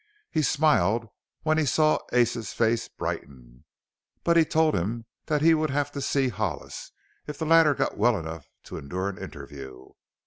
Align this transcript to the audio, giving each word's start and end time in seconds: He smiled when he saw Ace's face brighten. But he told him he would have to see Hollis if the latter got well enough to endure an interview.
He 0.31 0.41
smiled 0.41 1.09
when 1.43 1.59
he 1.59 1.65
saw 1.67 1.99
Ace's 2.11 2.53
face 2.53 2.87
brighten. 2.87 3.65
But 4.23 4.35
he 4.35 4.43
told 4.45 4.73
him 4.73 5.05
he 5.29 5.53
would 5.53 5.69
have 5.69 5.91
to 5.91 6.01
see 6.01 6.29
Hollis 6.29 6.91
if 7.27 7.37
the 7.37 7.45
latter 7.45 7.75
got 7.75 7.99
well 7.99 8.17
enough 8.17 8.47
to 8.63 8.77
endure 8.77 9.09
an 9.09 9.19
interview. 9.19 9.89